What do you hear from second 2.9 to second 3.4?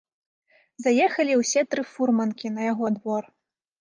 двор.